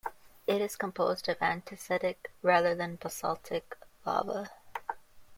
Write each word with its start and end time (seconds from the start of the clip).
It 0.47 0.61
is 0.61 0.75
composed 0.77 1.29
of 1.29 1.37
andesitic 1.41 2.31
rather 2.41 2.73
than 2.73 2.95
basaltic 2.97 3.75
lava. 4.03 4.49